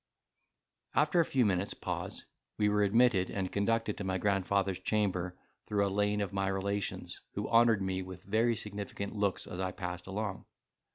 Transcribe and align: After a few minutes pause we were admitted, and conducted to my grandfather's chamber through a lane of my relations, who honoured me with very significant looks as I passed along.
After 0.95 1.19
a 1.19 1.25
few 1.25 1.45
minutes 1.45 1.75
pause 1.75 2.25
we 2.57 2.69
were 2.69 2.81
admitted, 2.81 3.29
and 3.29 3.51
conducted 3.51 3.99
to 3.99 4.03
my 4.03 4.17
grandfather's 4.17 4.79
chamber 4.79 5.37
through 5.67 5.85
a 5.85 5.93
lane 5.93 6.21
of 6.21 6.33
my 6.33 6.47
relations, 6.47 7.21
who 7.35 7.47
honoured 7.47 7.83
me 7.83 8.01
with 8.01 8.23
very 8.23 8.55
significant 8.55 9.15
looks 9.15 9.45
as 9.45 9.59
I 9.59 9.71
passed 9.73 10.07
along. 10.07 10.45